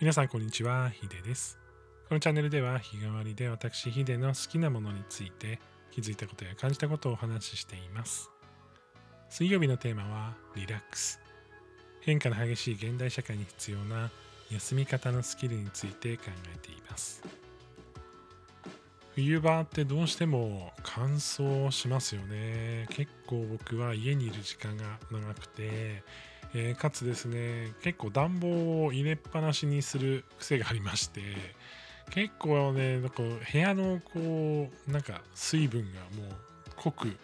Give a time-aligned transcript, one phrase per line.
[0.00, 1.58] 皆さんこんにちは、ヒデです。
[2.08, 5.58] このチャンネルでは日替わりで私ヒデの好きなものについて
[5.90, 8.30] 気づいたことや感じたことをお話ししています。
[9.28, 11.18] 水曜日のテーマはリラックス。
[12.00, 14.08] 変化の激しい現代社会に必要な
[14.52, 17.20] 休み方のスキルについて考えています。
[19.16, 22.86] 冬場ってどうしても乾燥しますよね。
[22.90, 26.04] 結構僕は家にいる時間が長くて、
[26.54, 31.20] えーかつですね、結構暖房を入れっぱなしにする癖がありまして、
[32.10, 36.34] 結構ね、なんか部屋のこう、なんか水分がもう
[36.76, 37.16] 濃く、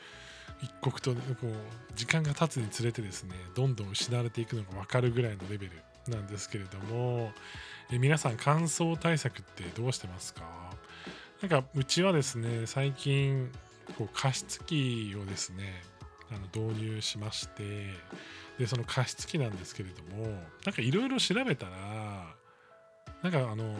[0.62, 1.52] 一刻とこう
[1.94, 5.72] 時間が経つにつれてですね、どんどん失われていくのが分かるぐらいのレベル
[6.12, 7.32] なんですけれども、
[7.90, 10.42] え皆さん乾燥対策ってどうしてますか？
[11.40, 13.50] なんかうちはですね、最近
[13.98, 15.82] こう加湿器をですね、
[16.30, 17.90] あの導入しまして、
[18.58, 20.26] で、その加湿器なんですけれども、
[20.64, 22.34] なんかいろいろ調べたら、
[23.22, 23.76] なんかあの、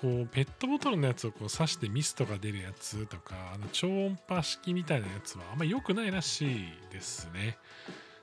[0.00, 7.58] こうペットボトルのやつをこう刺してミストが出るやつとか、あの超音波式みたいなやつはあんま良くないらしいですね。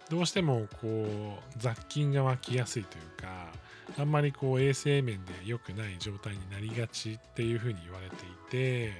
[0.10, 3.52] どうしてもこう雑菌が湧きやすいというか、
[3.98, 8.94] あんまりこう衛生面で良くない状態になりがちっていうふうに言われていて、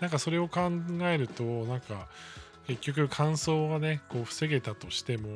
[0.00, 0.70] なんかそれを考
[1.02, 2.08] えると、なんか
[2.76, 5.28] 結局乾燥がね、こう防げたとしても、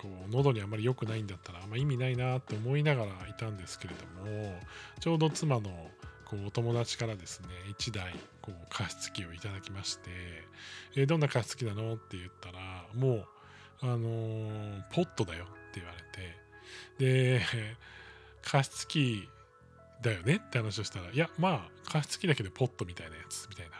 [0.00, 4.60] こう喉にあまり良くないんだったらあんま意味ないなと思いながらいたんですけれども、
[5.00, 5.90] ちょうど妻の
[6.24, 10.10] こうお友達からですね、1台こう加湿器をいただきまして、
[10.96, 11.94] えーどんな加湿器なの？
[11.94, 13.26] って言ったら、もう、
[13.82, 15.98] あのーポットだよって言われ
[16.98, 17.42] て、で、
[18.42, 19.28] 加湿器
[20.02, 20.36] だよね？
[20.36, 23.72] って話をしたら、いや、まあ、加湿器だけどポットみたいなやつみたいな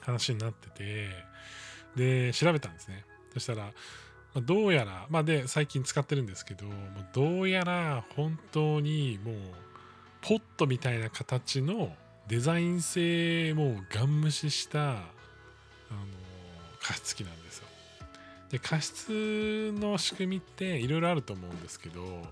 [0.00, 1.08] 話になってて、
[1.96, 3.04] で、調べたんですね。
[3.32, 3.70] そしたら、
[4.34, 6.66] まどうやら、まあで、最近使ってるんですけど、
[7.12, 9.34] どうやら本当にもう、
[10.22, 11.94] ポットみたいな形の
[12.28, 15.00] デザイン性もガン無視した、あの、
[16.80, 17.66] 加湿器なんですよ。
[18.50, 22.22] で、加湿の仕組みっていろいろあると思うんですけど、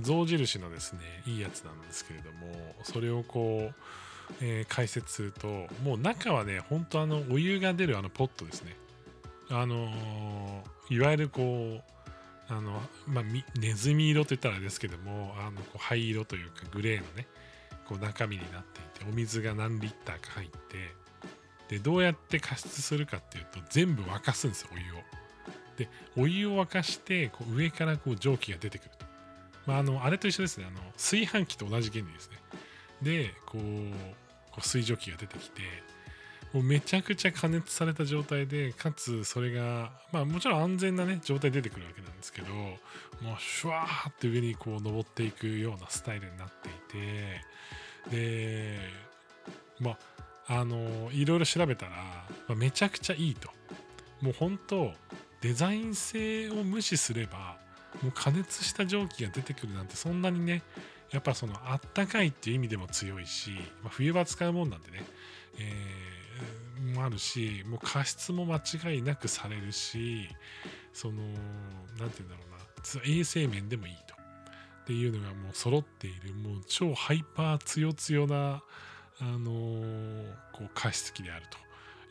[0.00, 3.74] 象印のですね、いいやつなんですけれども、それをこう、
[4.40, 8.76] えー解説すると、もう中はね、本当あの、お湯が出るあのポットですね。
[9.50, 13.24] あのーいわゆるこう、あの、まあ、
[13.58, 17.26] ネズミ色と言ったらですけども、あの、こう灰色というかグレーのね、
[17.88, 20.94] こう中身になっていて、お水が何リッターか入って、
[21.68, 24.96] で、どうやって加湿するかっていうと、全部沸かすんですよ、お湯を。
[25.76, 29.06] で、お湯を沸かして、こう上からこう蒸気が出てくると。
[29.66, 32.36] まあ、あの、あれと一緒ですね、あの、炊飯器と同じ原理ですね。
[33.00, 33.62] で、こう、
[34.50, 35.62] こう水蒸気が出てきて、
[36.54, 42.76] もうめちゃくちゃ加熱された状態で、かつそれが、まあもちろん安全なね、状態出てくるわけなんですけど、も
[43.36, 48.78] うシュワーって上にこう登っていくようなスタイルになっていて、で、
[49.80, 49.98] ま
[50.46, 51.96] あ、あの、いろいろ調べたら、
[52.46, 53.50] まあめちゃくちゃいいと。
[54.20, 54.92] もう本当、
[55.40, 57.58] デザイン性を無視すれば、
[58.00, 60.62] もう加熱した蒸気が出てくるなんてそんなにね、
[61.10, 63.50] やっぱそのあったかいっていう意味でも強いし、
[63.82, 65.04] まあ、冬場使うもんなんでね、
[65.58, 66.03] えー
[66.94, 70.28] もあるし、もう加湿も間違いなくされるし、
[70.92, 71.36] その、なんて
[71.98, 74.14] 言うんだろうな、衛生面でもいいと。
[74.84, 78.62] っていうのがもう揃っている、もう超ハイパー強強な、
[79.20, 81.46] あのーこう加湿器である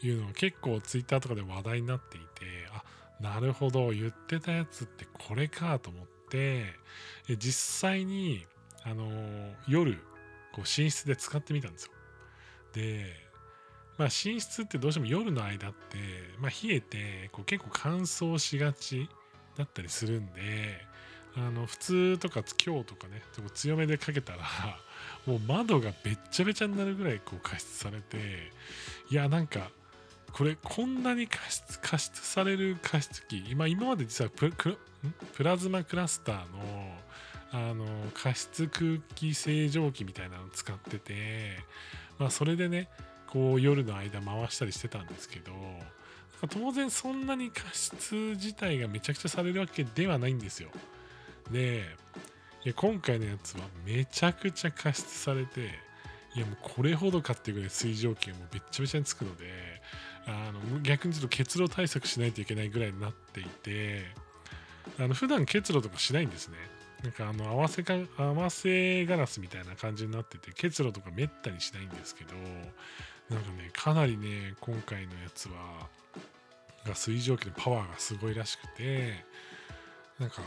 [0.01, 2.25] というのが結構ツイッターとかで話題になっていて、
[2.73, 2.83] あ、
[3.21, 6.65] なるほど、言ってたやつってこれかと思って、
[7.37, 8.45] 実際に、
[8.83, 9.93] あのー夜、
[10.53, 11.91] こう寝室で使ってみたんですよ。
[12.73, 13.13] で、
[13.97, 15.97] まあ、寝室ってどうしても夜の間って、
[16.39, 19.09] まあ、冷えてこう結構乾燥しがち
[19.57, 20.41] だったりするんで
[21.35, 24.39] あの普通とか今日とかねちょっと強めでかけたら
[25.25, 28.51] もう窓がべっちゃべちゃになるぐらいこう加湿されて
[29.09, 29.71] いやなんか
[30.31, 37.03] これこんなに加湿加湿される加湿器今今まで実はプラズマクラスターの
[37.51, 37.85] あの
[38.15, 41.59] 加湿空気清浄機みたいなの使ってて、
[42.17, 42.89] まあ、それでね
[43.33, 45.51] こう夜の間回したりしてたんですけど
[46.51, 50.69] 当然そんなに加湿自体がめちゃくちゃされるわけではないんですよ。
[51.51, 51.83] で
[52.63, 55.71] いや今回のやつはめちゃくちゃ加湿されて
[56.35, 59.45] いやもうこれほどかっていうぐらい水蒸気がもうべっちゃべちゃにつくので
[60.27, 64.05] あの逆にちょっと結露対策しないといけないぐらいになっていて
[64.99, 66.57] あの普段結露とかしないんですね。
[67.03, 72.31] なんかあの合わせか合わせガラスみたいな感じになってて結露とかめったにしないんですけど
[73.29, 75.87] なんかねかなりね今回のやつは
[76.85, 79.25] が水蒸気のパワーがすごいらしくて
[80.19, 80.41] なんか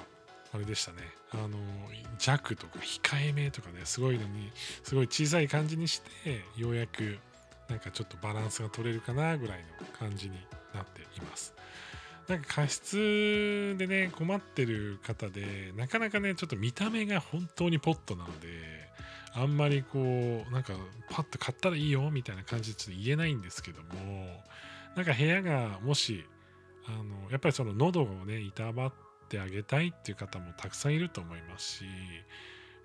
[0.52, 0.98] あれでしたね。
[1.32, 1.58] あの
[2.18, 4.50] 弱とか控えめとかねすごいのに
[4.84, 7.18] すごい小さい感じにしてようやく
[7.68, 10.36] なんかちょっとバランスが取れるかなぐらいの感じに
[10.72, 11.54] なっています。
[12.28, 18.48] なんか加湿でね困ってる方でなかなかねちょっと見た目が本当にポットなので
[19.38, 20.72] あんまりこうなんか
[21.10, 23.88] パッと買ったらいいよみたいな感じでちょっと言えないんですけども
[24.96, 26.24] なんか部屋がもし
[26.86, 28.92] あのやっぱりその喉をねいたばっ
[29.28, 31.84] てあげたいっていう方もたくさんいると思いますし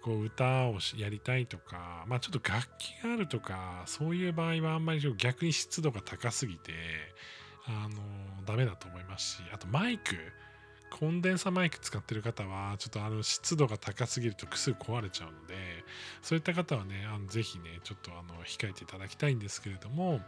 [0.01, 6.73] こう歌をやりたいとか、まあ、ちょっと楽器があるとかそういう場合はあんまり逆に湿度が高すぎて
[7.67, 10.15] あのダメだと思いますしあとマイク
[10.91, 15.55] コンデンサマイク使ってる方はちょっとあの湿度が高すぎるとすぐ壊れちゃうので
[16.21, 20.19] そういった方はねあのぜひねちょっとあの控えていただきたいんですけれども、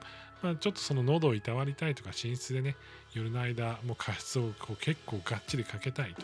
[0.41, 2.75] まあ、ちょっとその喉をいたわりたいとか寝室でね
[3.13, 6.15] 夜の間もう加湿をこう結構がっちりかけたい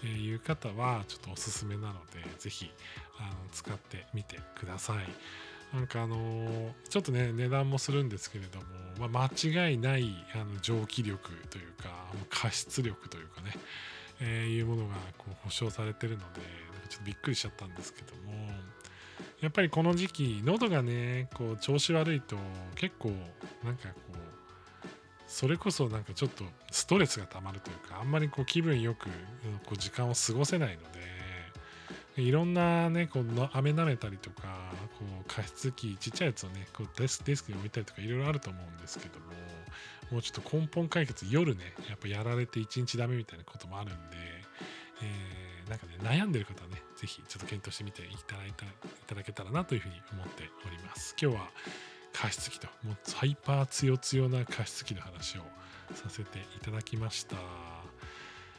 [0.00, 2.70] という方はちょっとおすすめなのでぜひ
[3.18, 4.96] あの使ってみてください。
[5.74, 8.64] なんかあのー、ちょっとね値段もするんですけれども、
[8.98, 11.88] まあ、間違いないあの蒸気力というか
[12.30, 13.52] 加湿力というかね、
[14.20, 16.40] えー、いうものがこう保証されてるので
[16.88, 18.32] ちょっとびっくりしちゃったんですけども
[19.40, 22.36] やっぱりこの時期喉がねこう調子悪いと
[22.74, 23.10] 結構
[23.64, 24.16] なんかこう
[25.26, 29.06] それこそなんかちょっとストレスがたまるというかあんまりこう気分よく
[29.66, 31.17] こう時間を過ごせないので
[32.22, 39.26] いろんなね、この飴舐めたりとか、こう加湿器、ちっちゃいやつをね、こうデスデスクに置いたりとかいろいろあると思うんですけども、
[40.10, 44.16] もうちょっと根本解決、夜ね、やっぱやられて一日ダメみたいなこともあるんで、
[45.02, 48.68] えー、なんかね、悩んでる方はね、ぜひちょっと検討してみていただいたい
[49.06, 51.14] ただけたらなというふうに思っております。
[51.20, 51.50] 今日は
[52.12, 55.42] 加湿器と、もうハイパー強強な加湿器の話を
[55.94, 57.36] させていただきました。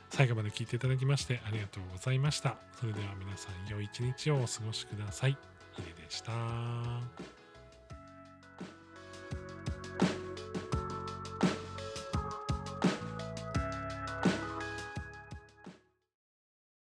[0.09, 2.55] 最後まで聞いていただきましてありがとうございました。
[2.79, 5.37] それでは皆さん良い一日をお過ごしください。
[5.75, 7.38] ヒデでした。